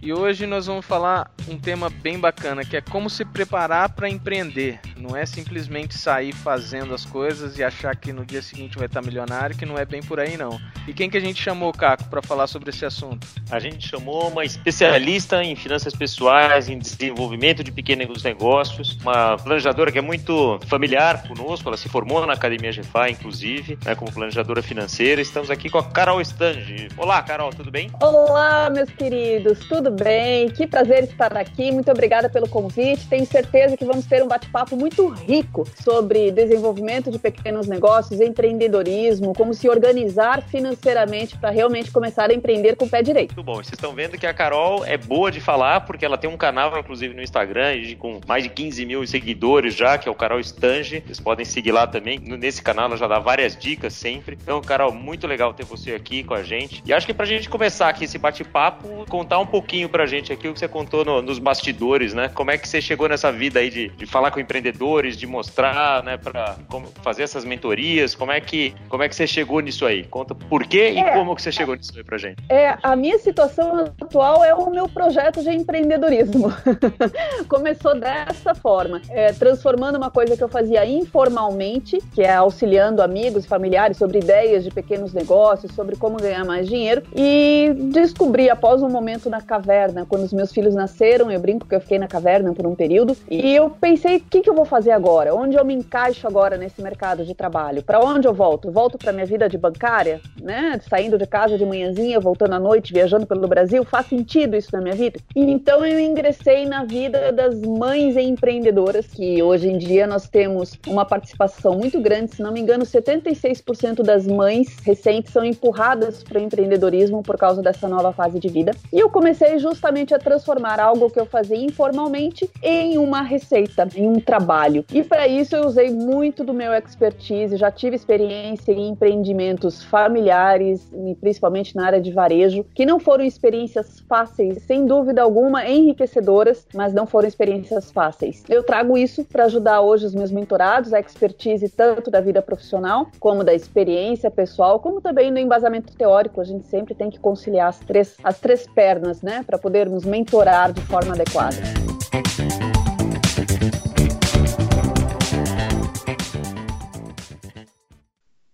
[0.00, 4.08] E hoje nós vamos falar um tema bem bacana, que é como se preparar para
[4.08, 4.78] empreender.
[4.96, 9.02] Não é simplesmente sair fazendo as coisas e achar que no dia seguinte vai estar
[9.02, 10.60] milionário, que não é bem por aí não.
[10.86, 13.26] E quem que a gente chamou, Caco, para falar sobre esse assunto?
[13.50, 19.90] A gente chamou uma especialista em finanças pessoais, em desenvolvimento de pequenos negócios, uma planejadora
[19.90, 24.62] que é muito familiar conosco, ela se formou na Academia GFA, inclusive, né, como planejadora
[24.62, 25.20] financeira.
[25.20, 26.88] Estamos aqui com a Carol Stange.
[26.96, 27.90] Olá, Carol, tudo bem?
[28.00, 30.50] Olá, meus queridos, tudo tudo bem?
[30.50, 31.72] Que prazer estar aqui.
[31.72, 33.08] Muito obrigada pelo convite.
[33.08, 39.32] Tenho certeza que vamos ter um bate-papo muito rico sobre desenvolvimento de pequenos negócios, empreendedorismo,
[39.32, 43.34] como se organizar financeiramente para realmente começar a empreender com o pé direito.
[43.34, 43.54] Muito bom.
[43.54, 46.78] Vocês estão vendo que a Carol é boa de falar, porque ela tem um canal,
[46.78, 51.02] inclusive, no Instagram, com mais de 15 mil seguidores já, que é o Carol Stange.
[51.06, 52.18] Vocês podem seguir lá também.
[52.18, 54.36] Nesse canal ela já dá várias dicas sempre.
[54.40, 56.82] Então, Carol, muito legal ter você aqui com a gente.
[56.84, 60.06] E acho que para a gente começar aqui esse bate-papo, contar um pouquinho pouquinho pra
[60.06, 62.28] gente aqui o que você contou no, nos bastidores, né?
[62.34, 66.02] Como é que você chegou nessa vida aí de, de falar com empreendedores, de mostrar,
[66.02, 69.86] né, pra como fazer essas mentorias, como é que, como é que você chegou nisso
[69.86, 70.04] aí?
[70.04, 72.42] Conta por quê e é, como que você chegou nisso aí pra gente.
[72.48, 76.52] É, a minha situação atual é o meu projeto de empreendedorismo.
[77.48, 83.44] Começou dessa forma, é, transformando uma coisa que eu fazia informalmente, que é auxiliando amigos
[83.44, 88.82] e familiares sobre ideias de pequenos negócios, sobre como ganhar mais dinheiro, e descobri após
[88.82, 90.06] um momento na caverna caverna.
[90.08, 93.14] Quando os meus filhos nasceram, eu brinco que eu fiquei na caverna por um período.
[93.30, 95.34] E eu pensei, o que, que eu vou fazer agora?
[95.34, 97.82] Onde eu me encaixo agora nesse mercado de trabalho?
[97.82, 98.70] Para onde eu volto?
[98.70, 100.80] Volto para minha vida de bancária, né?
[100.88, 103.84] Saindo de casa de manhãzinha, voltando à noite, viajando pelo Brasil.
[103.84, 105.20] Faz sentido isso na minha vida?
[105.36, 111.04] Então eu ingressei na vida das mães empreendedoras, que hoje em dia nós temos uma
[111.04, 112.34] participação muito grande.
[112.34, 117.60] Se não me engano, 76% das mães recentes são empurradas para o empreendedorismo por causa
[117.60, 118.72] dessa nova fase de vida.
[118.92, 124.08] E eu comecei justamente a transformar algo que eu fazia informalmente em uma receita, em
[124.08, 124.84] um trabalho.
[124.92, 130.90] E para isso eu usei muito do meu expertise, já tive experiência em empreendimentos familiares,
[131.20, 136.92] principalmente na área de varejo, que não foram experiências fáceis, sem dúvida alguma, enriquecedoras, mas
[136.92, 138.44] não foram experiências fáceis.
[138.48, 143.08] Eu trago isso para ajudar hoje os meus mentorados, a expertise tanto da vida profissional,
[143.18, 146.40] como da experiência pessoal, como também no embasamento teórico.
[146.40, 149.44] A gente sempre tem que conciliar as três, as três pernas, né?
[149.48, 151.56] Para podermos mentorar de forma adequada.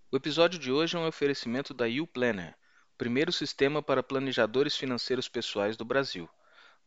[0.09, 2.55] O episódio de hoje é um oferecimento da YouPlanner,
[2.93, 6.29] o primeiro sistema para planejadores financeiros pessoais do Brasil.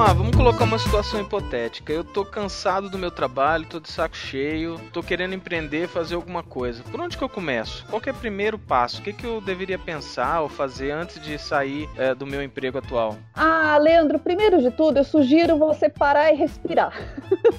[0.00, 1.92] lá, vamos colocar uma situação hipotética.
[1.92, 6.42] Eu tô cansado do meu trabalho, tô de saco cheio, tô querendo empreender, fazer alguma
[6.42, 6.82] coisa.
[6.90, 7.84] Por onde que eu começo?
[7.90, 9.00] Qual é o primeiro passo?
[9.00, 12.78] O que, que eu deveria pensar ou fazer antes de sair é, do meu emprego
[12.78, 13.18] atual?
[13.34, 16.94] Ah, Leandro, primeiro de tudo, eu sugiro você parar e respirar.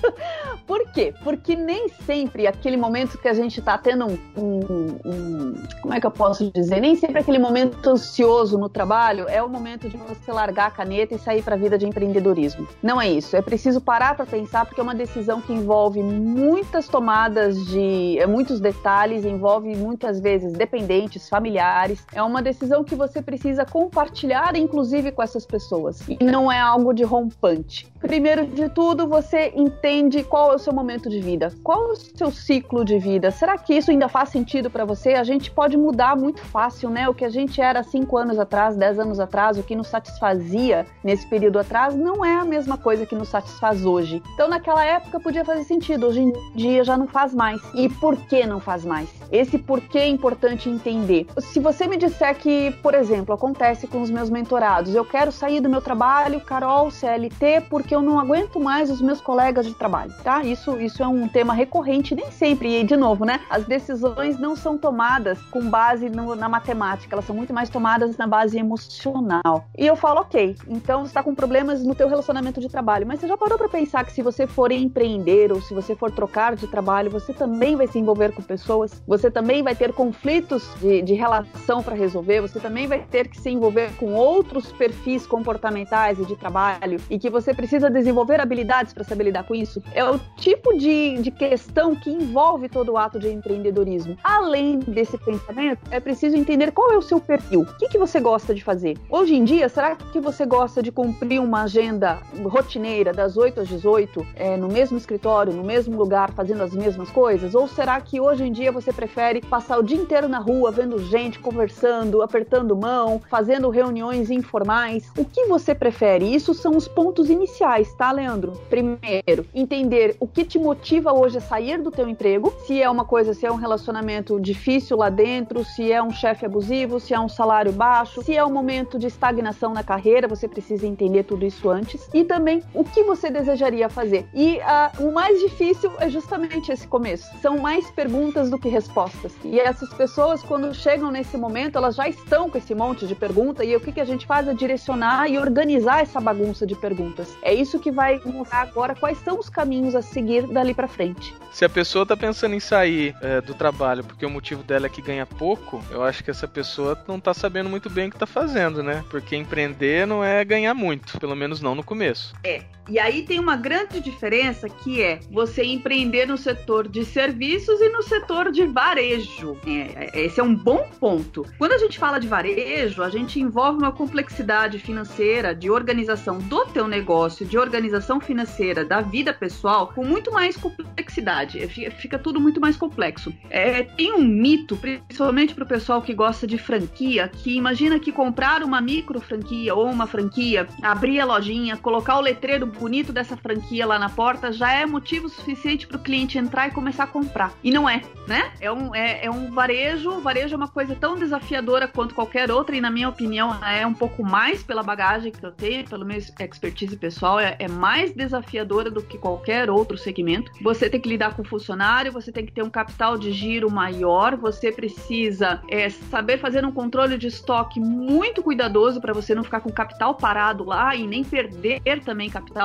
[0.66, 1.14] Por quê?
[1.24, 6.00] Porque nem sempre aquele momento que a gente tá tendo um, um, um, Como é
[6.00, 6.80] que eu posso dizer?
[6.80, 11.14] Nem sempre aquele momento ansioso no trabalho é o momento de você largar a caneta
[11.14, 12.68] e sair para a vida de empreendedor empreendedorismo.
[12.82, 13.36] Não é isso.
[13.36, 18.26] É preciso parar para pensar porque é uma decisão que envolve muitas tomadas de é,
[18.26, 22.06] muitos detalhes, envolve muitas vezes dependentes, familiares.
[22.14, 26.02] É uma decisão que você precisa compartilhar, inclusive com essas pessoas.
[26.08, 27.91] E não é algo de rompante.
[28.02, 31.96] Primeiro de tudo, você entende qual é o seu momento de vida, qual é o
[31.96, 33.30] seu ciclo de vida.
[33.30, 35.14] Será que isso ainda faz sentido para você?
[35.14, 37.08] A gente pode mudar muito fácil, né?
[37.08, 40.86] O que a gente era cinco anos atrás, dez anos atrás, o que nos satisfazia
[41.04, 44.22] nesse período atrás, não é a mesma coisa que nos satisfaz hoje.
[44.34, 47.62] Então, naquela época podia fazer sentido, hoje em dia já não faz mais.
[47.76, 49.10] E por que não faz mais?
[49.32, 51.28] Esse porquê é importante entender.
[51.40, 55.62] Se você me disser que, por exemplo, acontece com os meus mentorados, eu quero sair
[55.62, 60.14] do meu trabalho, Carol, CLT, porque eu não aguento mais os meus colegas de trabalho,
[60.24, 60.44] tá?
[60.44, 62.80] Isso, isso é um tema recorrente, nem sempre.
[62.80, 63.42] E, de novo, né?
[63.50, 68.18] As decisões não são tomadas com base no, na matemática, elas são muito mais tomadas
[68.18, 69.66] na base emocional.
[69.78, 73.20] E eu falo, ok, então você está com problemas no teu relacionamento de trabalho, mas
[73.20, 76.56] você já parou para pensar que se você for empreender ou se você for trocar
[76.56, 81.02] de trabalho, você também vai se envolver com pessoas, você também vai ter conflitos de,
[81.02, 86.20] de relação para resolver, você também vai ter que se envolver com outros perfis comportamentais
[86.20, 89.82] e de trabalho e que você precisa desenvolver habilidades para saber lidar com isso.
[89.94, 94.18] É o tipo de, de questão que envolve todo o ato de empreendedorismo.
[94.24, 97.62] Além desse pensamento, é preciso entender qual é o seu perfil.
[97.62, 98.98] O que, que você gosta de fazer?
[99.10, 103.68] Hoje em dia, será que você gosta de cumprir uma agenda rotineira das 8 às
[103.68, 107.56] 18, é, no mesmo escritório, no mesmo lugar, fazendo as mesmas coisas?
[107.56, 111.00] Ou será que hoje em dia você prefere passar o dia inteiro na rua, vendo
[111.00, 115.12] gente, conversando, apertando mão, fazendo reuniões informais?
[115.18, 116.34] O que você prefere?
[116.34, 118.54] Isso são os pontos iniciais, tá, Leandro?
[118.70, 123.06] Primeiro, entender o que te motiva hoje a sair do teu emprego, se é uma
[123.06, 127.20] coisa, se é um relacionamento difícil lá dentro, se é um chefe abusivo, se é
[127.20, 131.46] um salário baixo, se é um momento de estagnação na carreira, você precisa entender tudo
[131.46, 132.10] isso antes.
[132.14, 134.26] E também o que você desejaria fazer.
[134.34, 137.30] E uh, o mais difícil é justamente esse começo.
[137.42, 139.34] São mais perguntas do que respostas.
[139.44, 143.64] E essas pessoas, quando chegam nesse momento, elas já estão com esse monte de pergunta.
[143.64, 147.36] E o que, que a gente faz é direcionar e organizar essa bagunça de perguntas.
[147.42, 151.34] É isso que vai mostrar agora quais são os caminhos a seguir dali para frente.
[151.52, 154.90] Se a pessoa tá pensando em sair é, do trabalho porque o motivo dela é
[154.90, 158.18] que ganha pouco, eu acho que essa pessoa não tá sabendo muito bem o que
[158.18, 159.04] tá fazendo, né?
[159.10, 162.34] Porque empreender não é ganhar muito, pelo menos não no começo.
[162.44, 162.64] É.
[162.92, 167.88] E aí tem uma grande diferença que é você empreender no setor de serviços e
[167.88, 169.58] no setor de varejo.
[169.66, 171.46] É, esse é um bom ponto.
[171.58, 176.66] Quando a gente fala de varejo, a gente envolve uma complexidade financeira, de organização do
[176.66, 181.66] teu negócio, de organização financeira da vida pessoal, com muito mais complexidade.
[181.98, 183.34] Fica tudo muito mais complexo.
[183.50, 188.12] É, tem um mito, principalmente para o pessoal que gosta de franquia, que imagina que
[188.12, 193.38] comprar uma micro franquia ou uma franquia, abrir a lojinha, colocar o letreiro bonito dessa
[193.38, 197.08] franquia lá na porta já é motivo suficiente para o cliente entrar e começar a
[197.08, 197.54] comprar.
[197.64, 198.52] E não é, né?
[198.60, 200.10] É um, é, é um varejo.
[200.10, 203.86] O varejo é uma coisa tão desafiadora quanto qualquer outra, e na minha opinião é
[203.86, 208.16] um pouco mais pela bagagem que eu tenho, pelo meu expertise pessoal, é, é mais
[208.16, 210.52] desafiadora do que qualquer outro segmento.
[210.64, 214.36] Você tem que lidar com funcionário, você tem que ter um capital de giro maior,
[214.36, 219.60] você precisa é, saber fazer um controle de estoque muito cuidadoso para você não ficar
[219.60, 222.61] com capital parado lá e nem perder também capital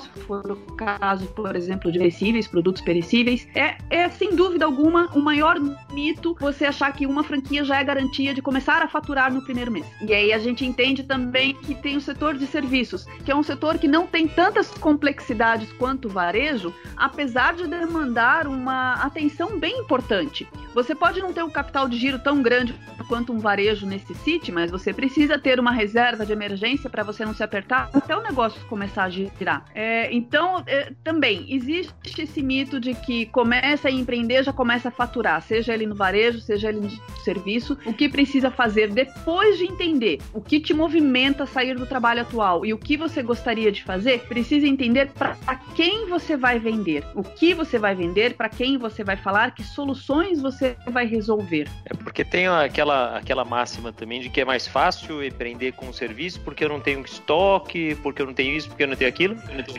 [0.00, 3.46] se for o caso, por exemplo, de perecíveis, produtos perecíveis.
[3.54, 5.56] É, é sem dúvida alguma o maior
[5.92, 9.70] mito você achar que uma franquia já é garantia de começar a faturar no primeiro
[9.70, 9.86] mês.
[10.02, 13.42] E aí a gente entende também que tem o setor de serviços, que é um
[13.42, 19.78] setor que não tem tantas complexidades quanto o varejo, apesar de demandar uma atenção bem
[19.80, 20.46] importante.
[20.74, 22.74] Você pode não ter um capital de giro tão grande
[23.08, 27.32] quanto um varejo necessite, mas você precisa ter uma reserva de emergência para você não
[27.32, 29.35] se apertar até o negócio começar a girar.
[29.74, 34.90] É, então, é, também existe esse mito de que começa a empreender já começa a
[34.90, 36.90] faturar, seja ele no varejo, seja ele no
[37.22, 37.78] serviço.
[37.84, 42.22] O que precisa fazer depois de entender o que te movimenta a sair do trabalho
[42.22, 45.36] atual e o que você gostaria de fazer, precisa entender para
[45.74, 49.62] quem você vai vender, o que você vai vender, para quem você vai falar, que
[49.62, 51.68] soluções você vai resolver.
[51.84, 55.92] É porque tem aquela, aquela máxima também de que é mais fácil empreender com um
[55.92, 59.08] serviço porque eu não tenho estoque, porque eu não tenho isso, porque eu não tenho
[59.08, 59.25] aquilo.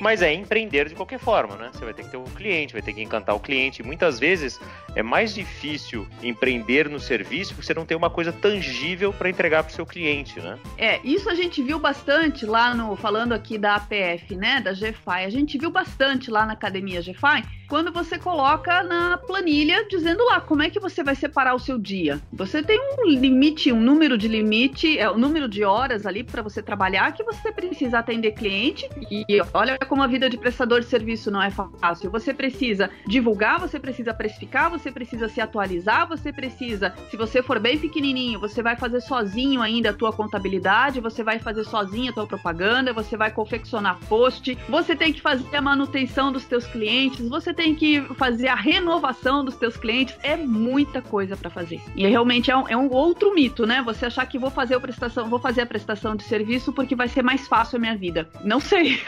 [0.01, 1.69] Mas é empreender de qualquer forma, né?
[1.73, 3.83] Você vai ter que ter um cliente, vai ter que encantar o cliente.
[3.83, 4.59] muitas vezes
[4.95, 9.63] é mais difícil empreender no serviço porque você não tem uma coisa tangível para entregar
[9.63, 10.57] para o seu cliente, né?
[10.77, 15.25] É, isso a gente viu bastante lá no falando aqui da APF, né, da GFI.
[15.25, 20.39] A gente viu bastante lá na academia GFI quando você coloca na planilha dizendo lá
[20.39, 22.19] como é que você vai separar o seu dia.
[22.31, 26.23] Você tem um limite, um número de limite, é o um número de horas ali
[26.23, 28.87] para você trabalhar que você precisa atender cliente.
[29.11, 32.09] E olha como a vida de prestador de serviço não é fácil.
[32.11, 37.59] Você precisa divulgar, você precisa precificar, você precisa se atualizar, você precisa, se você for
[37.59, 42.13] bem pequenininho, você vai fazer sozinho ainda a tua contabilidade, você vai fazer sozinho a
[42.13, 47.27] tua propaganda, você vai confeccionar post, você tem que fazer a manutenção dos teus clientes,
[47.27, 51.81] você tem que fazer a renovação dos teus clientes, é muita coisa para fazer.
[51.95, 53.81] E realmente é um, é um, outro mito, né?
[53.81, 57.07] Você achar que vou fazer a prestação, vou fazer a prestação de serviço porque vai
[57.07, 58.29] ser mais fácil a minha vida.
[58.43, 59.01] Não sei.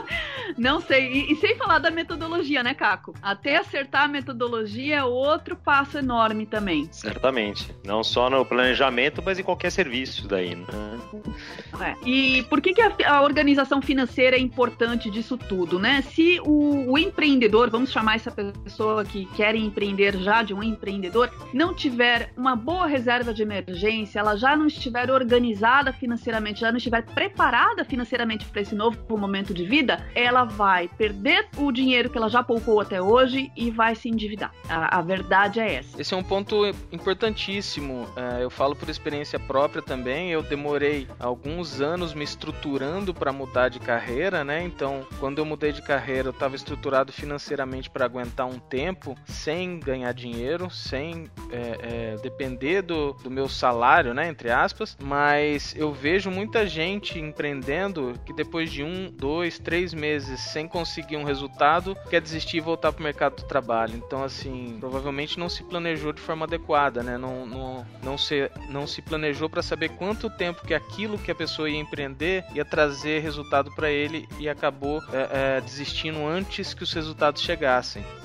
[0.58, 1.10] Não sei.
[1.10, 3.14] E, e, sem falar da metodologia, né, Caco?
[3.22, 6.86] Até acertar a metodologia é outro passo enorme também.
[6.92, 7.74] Certamente.
[7.84, 10.66] Não só no planejamento, mas em qualquer serviço daí, né?
[11.80, 11.94] É.
[12.06, 16.02] E por que, que a, a, organização financeira é importante disso tudo, né?
[16.02, 21.30] Se o, o empreendedor, vamos chamar essa pessoa que quer empreender já de um empreendedor,
[21.52, 26.78] não tiver uma boa reserva de emergência, ela já não estiver organizada financeiramente, já não
[26.78, 32.18] estiver preparada financeiramente para esse novo momento de vida, ela vai perder o dinheiro que
[32.18, 34.52] ela já poupou até hoje e vai se endividar.
[34.68, 36.00] A, a verdade é essa.
[36.00, 38.02] Esse é um ponto importantíssimo.
[38.16, 40.32] Uh, eu falo por experiência própria também.
[40.32, 44.64] Eu demorei alguns anos me estruturando para mudar de carreira, né?
[44.64, 49.78] Então, quando eu mudei de carreira, eu estava estruturado financeiramente para aguentar um tempo sem
[49.78, 54.28] ganhar dinheiro, sem é, é, depender do, do meu salário, né?
[54.28, 54.96] Entre aspas.
[55.02, 61.16] Mas eu vejo muita gente empreendendo que depois de um, dois, três meses sem conseguir
[61.16, 63.96] um resultado, quer desistir e voltar para o mercado do trabalho.
[63.96, 67.18] Então, assim, provavelmente não se planejou de forma adequada, né?
[67.18, 71.34] Não, não, não, se, não se planejou para saber quanto tempo que aquilo que a
[71.34, 76.82] pessoa ia empreender ia trazer resultado para ele e acabou é, é, desistindo antes que
[76.82, 77.73] os resultados chegassem.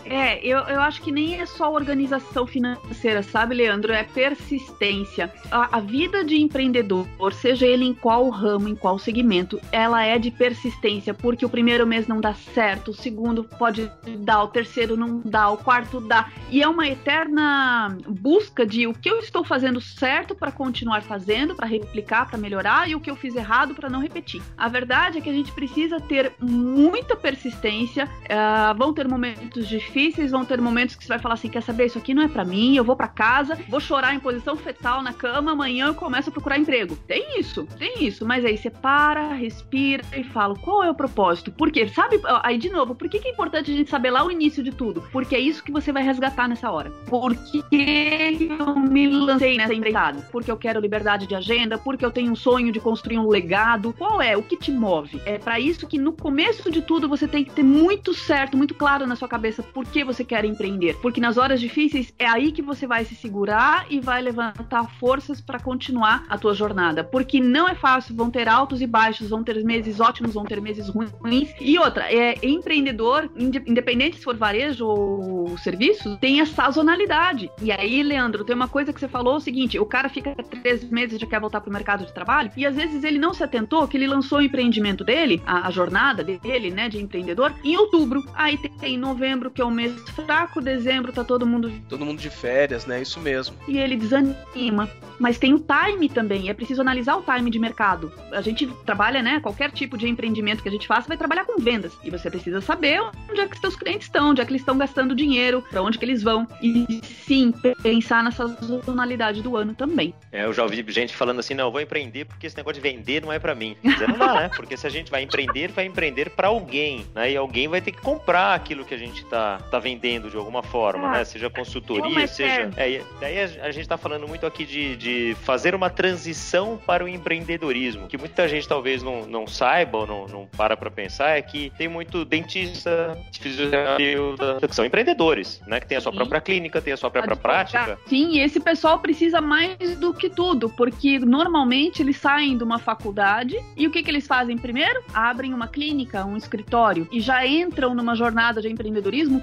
[0.06, 3.94] É, eu, eu acho que nem é só organização financeira, sabe, Leandro?
[3.94, 5.32] É persistência.
[5.52, 10.18] A, a vida de empreendedor, seja ele em qual ramo, em qual segmento, ela é
[10.18, 14.98] de persistência, porque o primeiro mês não dá certo, o segundo pode dar, o terceiro
[14.98, 16.32] não dá, o quarto dá.
[16.50, 21.56] E é uma eterna busca de o que eu estou fazendo certo para continuar fazendo,
[21.56, 24.42] para replicar, para melhorar, e o que eu fiz errado para não repetir.
[24.58, 30.32] A verdade é que a gente precisa ter muita persistência, uh, vão ter momentos difíceis,
[30.32, 32.46] vão ter momentos que você vai falar assim: quer saber, isso aqui não é para
[32.46, 36.30] mim, eu vou para casa, vou chorar em posição fetal na cama, amanhã eu começo
[36.30, 36.96] a procurar emprego.
[37.08, 41.52] Tem isso, tem isso, mas aí você para, respira e fala: qual é o propósito?
[41.52, 41.88] Por quê?
[41.88, 44.64] Sabe, aí de novo, por que, que é importante a gente saber lá o início
[44.64, 45.04] de tudo?
[45.12, 46.92] Porque é isso que você vai resgatar nessa hora.
[47.08, 50.28] Por que eu me lancei nessa empreitada?
[50.32, 53.94] Porque eu quero liberdade de agenda, porque eu tenho um sonho de construir um legado.
[53.98, 54.36] Qual é?
[54.36, 55.22] O que te move?
[55.26, 58.74] É para isso que no começo de tudo você tem que ter muito certo, muito
[58.74, 60.98] claro na sua cabeça por que você quer empreender.
[61.02, 65.40] Porque nas horas difíceis é aí que você vai se segurar e vai levantar forças
[65.40, 67.04] para continuar a tua jornada.
[67.04, 70.60] Porque não é fácil, vão ter altos e baixos, vão ter meses ótimos, vão ter
[70.62, 71.50] meses ruins.
[71.62, 77.52] E outra, é empreendedor, independente se for varejo ou serviço, tem a sazonalidade.
[77.62, 80.84] E aí, Leandro, tem uma coisa que você falou o seguinte: o cara fica três
[80.90, 83.44] meses e já quer voltar pro mercado de trabalho, e às vezes ele não se
[83.44, 87.78] atentou que ele lançou o empreendimento dele, a, a jornada dele, né, de empreendedor, em
[87.78, 88.24] outubro.
[88.34, 91.72] Aí tem, tem novembro, que é um mês fraco, dezembro tá todo mundo.
[91.90, 93.02] Todo mundo de férias, né?
[93.02, 93.56] Isso mesmo.
[93.68, 94.90] E ele desanima.
[95.20, 98.12] Mas tem o time também, é preciso analisar o time de mercado.
[98.32, 99.40] A gente trabalha, né?
[99.42, 101.92] Qualquer tipo de empreendimento que a gente faça vai trabalhar com vendas.
[102.04, 104.78] E você precisa saber onde é que seus clientes estão, onde é que eles estão
[104.78, 106.48] gastando dinheiro, para onde que eles vão.
[106.62, 110.14] E sim, pensar nessa sazonalidade do ano também.
[110.32, 112.90] É, eu já ouvi gente falando assim, não, eu vou empreender porque esse negócio de
[112.90, 113.76] vender não é para mim.
[113.84, 114.50] Mas não dá, né?
[114.56, 117.32] Porque se a gente vai empreender, vai empreender para alguém, né?
[117.32, 120.62] E alguém vai ter que comprar aquilo que a gente tá, tá vendendo de alguma
[120.62, 121.24] forma, ah, né?
[121.24, 122.70] Seja consultoria, seja...
[122.78, 127.08] É, daí a gente tá falando muito aqui de, de fazer uma transição para o
[127.08, 131.42] empreendedorismo, que muita gente talvez não, não saiba ou não, não para pra pensar, é
[131.42, 135.80] que tem muito dentista, fisioterapeuta, que são empreendedores, né?
[135.80, 136.18] Que tem a sua Sim.
[136.18, 137.98] própria clínica, tem a sua própria prática.
[138.06, 142.80] Sim, e esse pessoal precisa mais do que tudo, porque normalmente eles saem de uma
[142.80, 145.02] faculdade e o que, que eles fazem primeiro?
[145.14, 148.89] Abrem uma clínica, um escritório e já entram numa jornada de empreendedorismo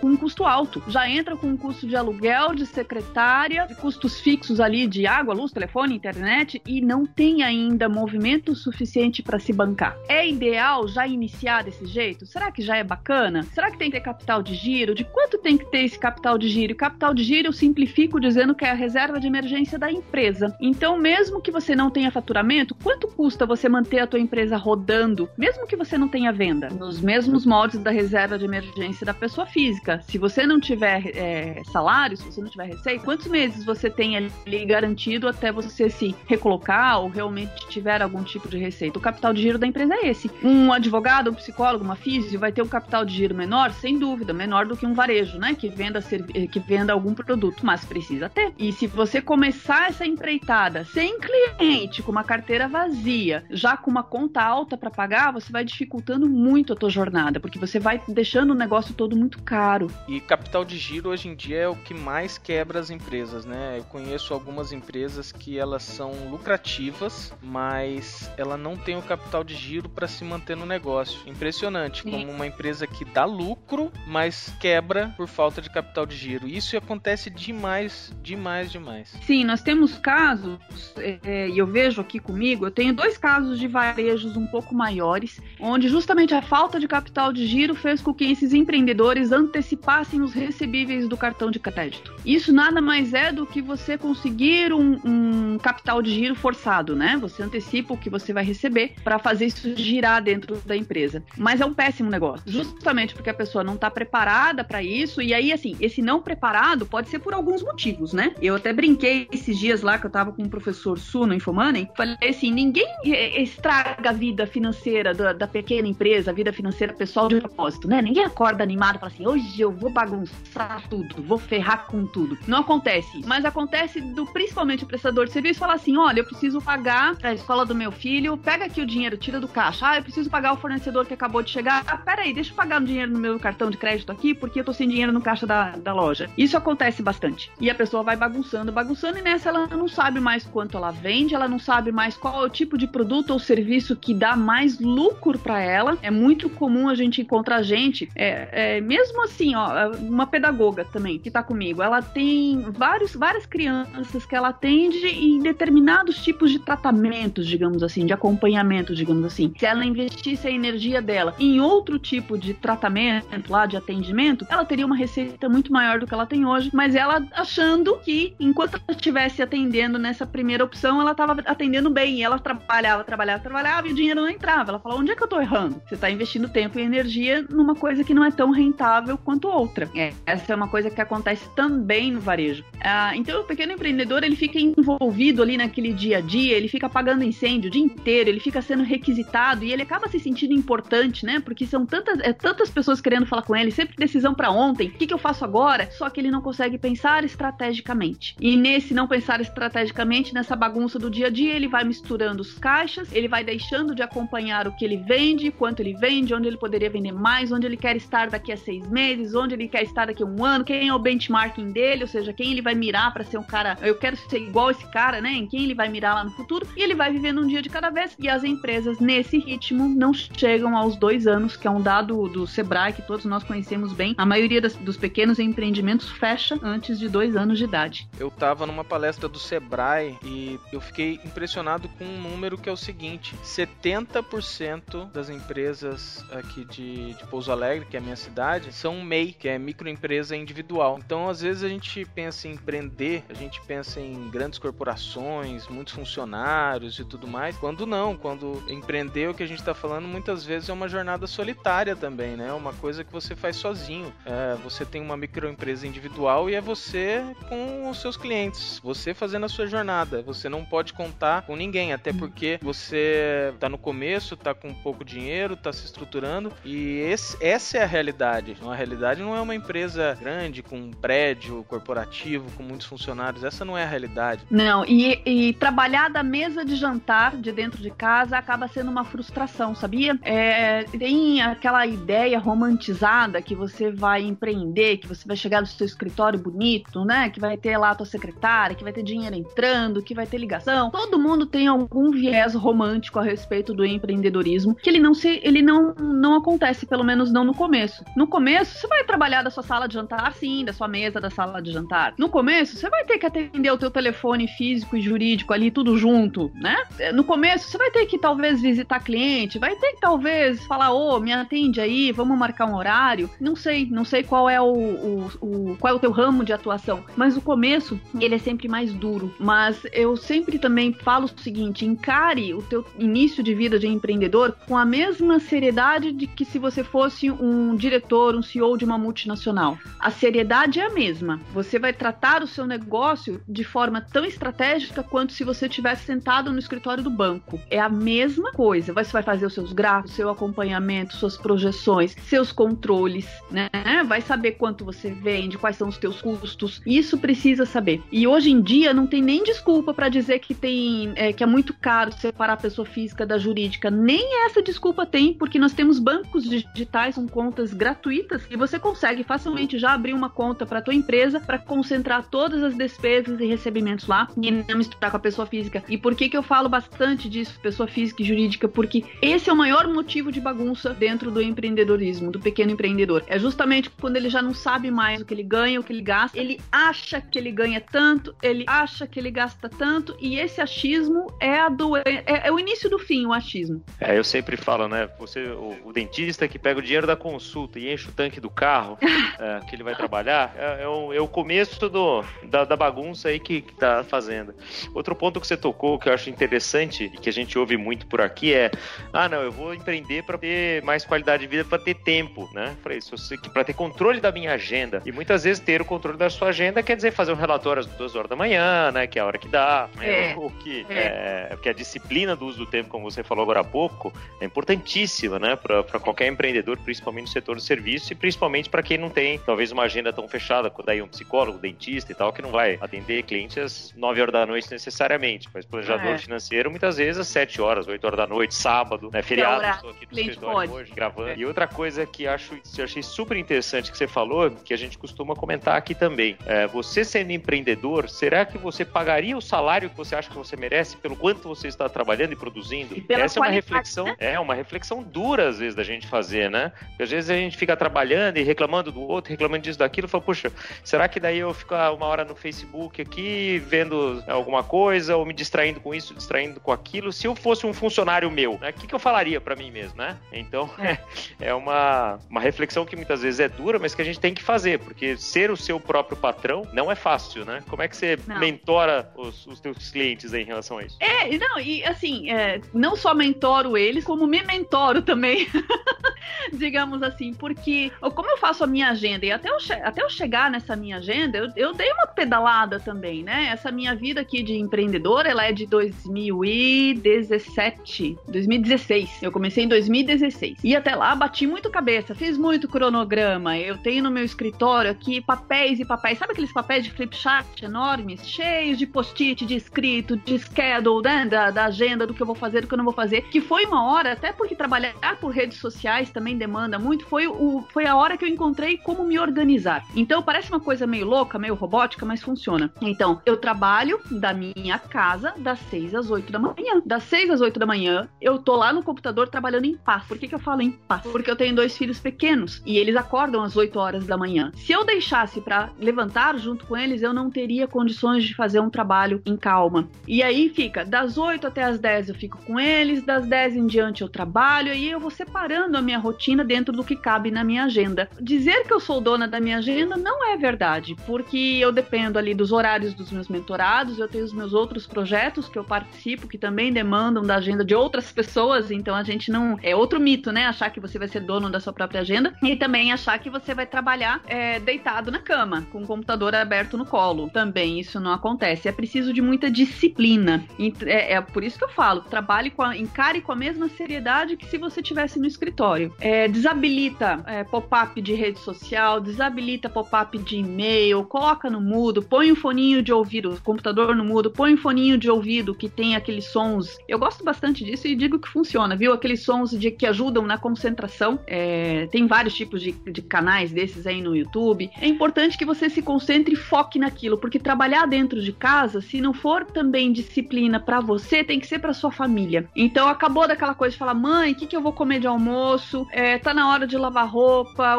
[0.00, 0.82] com um custo alto.
[0.88, 5.34] Já entram com um custo de aluguel, de secretária, de custos fixos ali de água,
[5.34, 9.96] luz, telefone, internet e não tem ainda movimento suficiente para se bancar.
[10.08, 12.26] É ideal já iniciar desse jeito?
[12.26, 13.42] Será que já é bacana?
[13.52, 14.94] Será que tem que ter capital de giro?
[14.94, 16.74] De quanto tem que ter esse capital de giro?
[16.76, 20.56] capital de giro eu simplifico dizendo que é a reserva de emergência da empresa.
[20.60, 25.28] Então, mesmo que você não tenha faturamento, quanto custa você manter a tua empresa rodando,
[25.36, 26.68] mesmo que você não tenha venda?
[26.68, 30.00] Nos mesmos moldes da reserva de emergência da pessoa física.
[30.08, 34.16] Se você não tiver é, salário, se você não tiver receita, quantos meses você tem
[34.16, 38.98] ali garantido até você se recolocar ou realmente tiver algum tipo de receita?
[38.98, 40.30] O capital de giro da empresa é esse.
[40.42, 43.72] Um advogado, um psicólogo, uma física vai ter um capital de giro menor?
[43.72, 45.54] Sem dúvida, menor do que um varejo, né?
[45.54, 48.52] Que venda, que venda algum produto, mas precisa ter.
[48.58, 54.02] E se você começar essa empreitada sem cliente, com uma carteira vazia, já com uma
[54.02, 58.50] conta alta para pagar, você vai dificultando muito a tua jornada, porque você vai deixando
[58.50, 59.90] o negócio todo muito caro.
[60.08, 63.78] E capital de giro hoje em dia é o que mais quebra as, empresas, né?
[63.78, 69.54] Eu conheço algumas empresas que elas são lucrativas, mas ela não tem o capital de
[69.54, 71.20] giro para se manter no negócio.
[71.26, 72.10] Impressionante, Sim.
[72.10, 76.48] como uma empresa que dá lucro, mas quebra por falta de capital de giro.
[76.48, 79.16] Isso acontece demais, demais, demais.
[79.22, 80.58] Sim, nós temos casos,
[80.96, 84.74] é, é, e eu vejo aqui comigo, eu tenho dois casos de varejos um pouco
[84.74, 90.20] maiores, onde justamente a falta de capital de giro fez com que esses empreendedores antecipassem
[90.20, 92.14] os recebíveis do cartão de crédito.
[92.24, 97.16] Isso nada mais é do que você conseguir um, um capital de giro forçado, né?
[97.20, 101.22] Você antecipa o que você vai receber para fazer isso girar dentro da empresa.
[101.36, 105.22] Mas é um péssimo negócio, justamente porque a pessoa não está preparada para isso.
[105.22, 108.34] E aí, assim, esse não preparado pode ser por alguns motivos, né?
[108.40, 111.88] Eu até brinquei esses dias lá que eu estava com o professor Su no Infomoney,
[111.96, 117.28] falei assim: ninguém estraga a vida financeira da, da pequena empresa, a vida financeira pessoal
[117.28, 118.00] de propósito, né?
[118.02, 122.36] Ninguém acorda animado fala assim: hoje eu vou bagunçar tudo, vou ferrar com tudo.
[122.46, 123.28] Não acontece isso.
[123.28, 127.32] Mas acontece do principalmente o prestador de serviço falar assim: olha, eu preciso pagar a
[127.32, 129.86] escola do meu filho, pega aqui o dinheiro, tira do caixa.
[129.88, 131.84] Ah, eu preciso pagar o fornecedor que acabou de chegar.
[131.86, 134.64] Ah, peraí, deixa eu pagar o dinheiro no meu cartão de crédito aqui, porque eu
[134.64, 136.28] tô sem dinheiro no caixa da, da loja.
[136.36, 137.50] Isso acontece bastante.
[137.60, 141.34] E a pessoa vai bagunçando, bagunçando, e nessa ela não sabe mais quanto ela vende,
[141.34, 144.78] ela não sabe mais qual é o tipo de produto ou serviço que dá mais
[144.80, 145.96] lucro para ela.
[146.02, 151.18] É muito comum a gente encontrar gente, é, é, mesmo assim, ó, uma pedagoga também
[151.18, 156.58] que tá comigo, ela tem vários, várias crianças que ela atende em determinados tipos de
[156.58, 159.52] tratamentos, digamos assim, de acompanhamento, digamos assim.
[159.58, 164.64] Se ela investisse a energia dela em outro tipo de tratamento lá, de atendimento, ela
[164.64, 168.76] teria uma receita muito maior do que ela tem hoje, mas ela achando que enquanto
[168.76, 173.88] ela estivesse atendendo nessa primeira opção, ela estava atendendo bem, e ela trabalhava, trabalhava, trabalhava
[173.88, 174.70] e o dinheiro não entrava.
[174.70, 175.82] Ela falou: onde é que eu tô errando?
[175.86, 178.85] Você está investindo tempo e energia numa coisa que não é tão rentável
[179.24, 179.90] quanto outra.
[179.94, 182.64] É, essa é uma coisa que acontece também no varejo.
[182.80, 186.86] Ah, então, o pequeno empreendedor ele fica envolvido ali naquele dia a dia, ele fica
[186.86, 191.24] apagando incêndio o dia inteiro, ele fica sendo requisitado e ele acaba se sentindo importante,
[191.24, 191.40] né?
[191.40, 194.92] Porque são tantas, é, tantas pessoas querendo falar com ele, sempre decisão para ontem, o
[194.92, 195.90] que, que eu faço agora?
[195.90, 198.36] Só que ele não consegue pensar estrategicamente.
[198.40, 202.58] E nesse não pensar estrategicamente, nessa bagunça do dia a dia, ele vai misturando os
[202.58, 206.56] caixas, ele vai deixando de acompanhar o que ele vende, quanto ele vende, onde ele
[206.56, 210.06] poderia vender mais, onde ele quer estar daqui a seis meses, onde ele quer estar
[210.06, 213.12] daqui a um ano, quem é o benchmarking dele, ou seja, quem ele vai mirar
[213.14, 215.30] para ser um cara, eu quero ser igual esse cara, né?
[215.30, 217.68] Em quem ele vai mirar lá no futuro, e ele vai vivendo um dia de
[217.68, 218.16] cada vez.
[218.18, 222.46] E as empresas, nesse ritmo, não chegam aos dois anos, que é um dado do
[222.46, 224.14] Sebrae que todos nós conhecemos bem.
[224.18, 228.08] A maioria das, dos pequenos empreendimentos fecha antes de dois anos de idade.
[228.18, 232.72] Eu estava numa palestra do Sebrae e eu fiquei impressionado com um número que é
[232.72, 238.55] o seguinte: 70% das empresas aqui de, de Pouso Alegre, que é a minha cidade,
[238.70, 240.98] são MEI, que é microempresa individual.
[241.04, 245.94] Então, às vezes a gente pensa em empreender, a gente pensa em grandes corporações, muitos
[245.94, 247.56] funcionários e tudo mais.
[247.56, 251.26] Quando não, quando empreender o que a gente está falando, muitas vezes é uma jornada
[251.26, 252.52] solitária também, né?
[252.52, 254.12] Uma coisa que você faz sozinho.
[254.24, 259.46] É, você tem uma microempresa individual e é você com os seus clientes, você fazendo
[259.46, 260.22] a sua jornada.
[260.22, 265.04] Você não pode contar com ninguém, até porque você está no começo, está com pouco
[265.04, 268.45] dinheiro, está se estruturando e esse, essa é a realidade.
[268.68, 273.44] A realidade não é uma empresa grande com um prédio corporativo com muitos funcionários.
[273.44, 274.42] Essa não é a realidade.
[274.50, 279.04] Não, e, e trabalhar da mesa de jantar de dentro de casa acaba sendo uma
[279.04, 280.18] frustração, sabia?
[280.22, 285.86] É, tem aquela ideia romantizada que você vai empreender, que você vai chegar no seu
[285.86, 287.30] escritório bonito, né?
[287.30, 290.38] Que vai ter lá a tua secretária, que vai ter dinheiro entrando, que vai ter
[290.38, 290.90] ligação.
[290.90, 295.62] Todo mundo tem algum viés romântico a respeito do empreendedorismo, que ele não se, ele
[295.62, 298.04] não, não acontece, pelo menos não no começo.
[298.16, 301.30] No começo, você vai trabalhar da sua sala de jantar, sim, da sua mesa da
[301.30, 302.12] sala de jantar.
[302.18, 305.96] No começo, você vai ter que atender o teu telefone físico e jurídico ali tudo
[305.96, 306.76] junto, né?
[307.14, 311.16] No começo, você vai ter que talvez visitar cliente, vai ter que talvez falar, ô,
[311.16, 313.30] oh, me atende aí, vamos marcar um horário.
[313.40, 316.52] Não sei, não sei qual é o, o, o, qual é o teu ramo de
[316.52, 319.34] atuação, mas o começo ele é sempre mais duro.
[319.40, 324.54] Mas eu sempre também falo o seguinte: encare o teu início de vida de empreendedor
[324.68, 328.98] com a mesma seriedade de que se você fosse um diretor, um CEO de uma
[328.98, 329.78] multinacional.
[329.98, 331.40] A seriedade é a mesma.
[331.52, 336.52] Você vai tratar o seu negócio de forma tão estratégica quanto se você tivesse sentado
[336.52, 337.60] no escritório do banco.
[337.70, 338.92] É a mesma coisa.
[338.92, 343.68] Você vai fazer os seus gráficos, seu acompanhamento, suas projeções, seus controles, né?
[344.06, 346.80] Vai saber quanto você vende, quais são os teus custos.
[346.86, 348.02] Isso precisa saber.
[348.10, 351.46] E hoje em dia não tem nem desculpa para dizer que tem é, que é
[351.46, 353.90] muito caro separar a pessoa física da jurídica.
[353.90, 358.15] Nem essa desculpa tem, porque nós temos bancos digitais com contas gratuitas
[358.50, 362.74] e você consegue facilmente já abrir uma conta para tua empresa para concentrar todas as
[362.74, 365.82] despesas e recebimentos lá e não misturar com a pessoa física.
[365.88, 368.68] E por que que eu falo bastante disso, pessoa física e jurídica?
[368.68, 373.24] Porque esse é o maior motivo de bagunça dentro do empreendedorismo, do pequeno empreendedor.
[373.26, 376.02] É justamente quando ele já não sabe mais o que ele ganha, o que ele
[376.02, 380.60] gasta, ele acha que ele ganha tanto, ele acha que ele gasta tanto, e esse
[380.60, 383.82] achismo é, a do, é, é o início do fim, o achismo.
[384.00, 385.08] É, eu sempre falo, né?
[385.18, 388.50] Você, o, o dentista que pega o dinheiro da consulta e enche o tanque do
[388.50, 388.98] carro
[389.38, 393.28] é, que ele vai trabalhar, é, é, o, é o começo do, da, da bagunça
[393.28, 394.54] aí que, que tá fazendo.
[394.94, 398.06] Outro ponto que você tocou que eu acho interessante e que a gente ouve muito
[398.06, 398.70] por aqui é:
[399.12, 402.76] ah, não, eu vou empreender para ter mais qualidade de vida, para ter tempo, né?
[402.82, 403.14] Para isso,
[403.52, 405.02] para ter controle da minha agenda.
[405.04, 407.86] E muitas vezes ter o controle da sua agenda quer dizer fazer um relatório às
[407.86, 409.06] duas horas da manhã, né?
[409.06, 410.32] Que é a hora que dá, né?
[410.32, 410.36] É.
[410.36, 411.46] O que É.
[411.48, 414.44] é, porque a disciplina do uso do tempo, como você falou agora há pouco, é
[414.44, 415.56] importantíssima, né?
[415.56, 419.72] Para qualquer empreendedor, principalmente no setor do serviço e principalmente para quem não tem talvez
[419.72, 423.58] uma agenda tão fechada, daí um psicólogo, dentista e tal, que não vai atender clientes
[423.58, 426.18] às 9 horas da noite necessariamente, mas planejador É.
[426.18, 429.22] financeiro muitas vezes às 7 horas, 8 horas da noite, sábado, né?
[429.22, 430.72] Feriado, horário estou aqui no escritório pode.
[430.72, 431.40] hoje gravando.
[431.40, 434.96] E outra coisa que acho, eu achei super interessante que você falou, que a gente
[434.98, 436.36] costuma comentar aqui também.
[436.46, 440.56] É, você sendo empreendedor, será que você pagaria o salário que você acha que você
[440.56, 442.94] merece pelo quanto você está trabalhando e produzindo?
[442.96, 444.16] E Essa é uma reflexão, né?
[444.18, 446.72] é uma reflexão dura às vezes da gente fazer, né?
[446.88, 450.24] Porque às vezes a gente fica trabalhando e reclamando do outro, reclamando disso, daquilo, fala,
[450.24, 455.24] puxa, será que daí eu fico uma hora no Facebook aqui vendo alguma coisa ou
[455.24, 457.12] me distraindo com isso, distraindo com aquilo?
[457.12, 458.70] Se eu fosse um funcionário meu, né?
[458.70, 460.16] O que, que eu falaria pra mim mesmo, né?
[460.32, 460.70] Então,
[461.40, 464.42] é uma, uma reflexão que muitas vezes é dura, mas que a gente tem que
[464.42, 467.62] fazer, porque ser o seu próprio patrão não é fácil, né?
[467.68, 468.38] Como é que você Não.
[468.38, 470.96] mentora os, os teus clientes aí em relação a isso?
[471.00, 475.48] É, não, e assim, é, não só mentoro eles, como me mentoro também.
[476.52, 477.65] Digamos assim, porque
[478.14, 481.38] como eu faço a minha agenda e até eu, até eu chegar nessa minha agenda,
[481.38, 483.50] eu, eu dei uma pedalada também, né?
[483.52, 489.22] Essa minha vida aqui de empreendedor, ela é de 2017, 2016.
[489.22, 490.58] Eu comecei em 2016.
[490.62, 493.58] E até lá bati muito cabeça, fiz muito cronograma.
[493.58, 496.18] Eu tenho no meu escritório aqui papéis e papéis.
[496.18, 501.26] Sabe aqueles papéis de flip chart enormes, cheios de post-it, de escrito, de schedule, né?
[501.26, 503.22] Da, da agenda, do que eu vou fazer, do que eu não vou fazer.
[503.22, 507.55] Que foi uma hora, até porque trabalhar por redes sociais também demanda muito, foi, o,
[507.70, 509.84] foi a hora que eu encontrei como me organizar.
[509.94, 512.72] Então parece uma coisa meio louca, meio robótica, mas funciona.
[512.80, 516.82] Então, eu trabalho da minha casa das 6 às 8 da manhã.
[516.84, 520.04] Das 6 às 8 da manhã, eu tô lá no computador trabalhando em paz.
[520.04, 521.02] Por que, que eu falo em paz?
[521.02, 524.52] Porque eu tenho dois filhos pequenos e eles acordam às 8 horas da manhã.
[524.54, 528.70] Se eu deixasse pra levantar junto com eles, eu não teria condições de fazer um
[528.70, 529.88] trabalho em calma.
[530.06, 533.66] E aí fica, das 8 até as 10 eu fico com eles, das 10 em
[533.66, 537.44] diante eu trabalho, e eu vou separando a minha rotina dentro do que cabe na
[537.46, 538.08] minha agenda.
[538.20, 542.34] Dizer que eu sou dona da minha agenda não é verdade, porque eu dependo ali
[542.34, 546.36] dos horários dos meus mentorados, eu tenho os meus outros projetos que eu participo, que
[546.36, 549.58] também demandam da agenda de outras pessoas, então a gente não.
[549.62, 550.46] É outro mito, né?
[550.46, 553.54] Achar que você vai ser dono da sua própria agenda e também achar que você
[553.54, 557.30] vai trabalhar é, deitado na cama, com o computador aberto no colo.
[557.30, 558.68] Também isso não acontece.
[558.68, 560.44] É preciso de muita disciplina.
[560.84, 564.36] É, é por isso que eu falo: trabalhe com a, encare com a mesma seriedade
[564.36, 565.94] que se você tivesse no escritório.
[566.00, 572.32] É, desabilita é, pop-up de rede social, desabilita pop-up de e-mail, coloca no mudo, põe
[572.32, 575.94] um foninho de ouvido, o computador no mudo, põe um foninho de ouvido que tem
[575.94, 576.78] aqueles sons.
[576.88, 578.92] Eu gosto bastante disso e digo que funciona, viu?
[578.92, 581.18] Aqueles sons de que ajudam na concentração.
[581.26, 584.70] É, tem vários tipos de, de canais desses aí no YouTube.
[584.80, 589.00] É importante que você se concentre e foque naquilo, porque trabalhar dentro de casa, se
[589.00, 592.48] não for também disciplina para você, tem que ser para sua família.
[592.56, 595.86] Então acabou daquela coisa de falar, mãe, o que, que eu vou comer de almoço?
[595.92, 597.25] É, tá na hora de lavar roupa.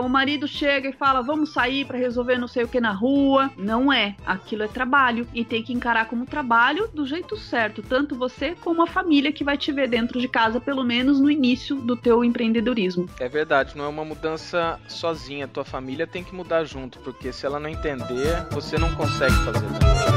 [0.03, 3.51] O marido chega e fala, vamos sair para resolver não sei o que na rua.
[3.57, 4.15] Não é.
[4.25, 8.81] Aquilo é trabalho e tem que encarar como trabalho do jeito certo, tanto você como
[8.81, 12.23] a família que vai te ver dentro de casa, pelo menos no início do teu
[12.23, 13.09] empreendedorismo.
[13.19, 15.47] É verdade, não é uma mudança sozinha.
[15.47, 19.65] Tua família tem que mudar junto, porque se ela não entender, você não consegue fazer
[19.71, 20.16] nada.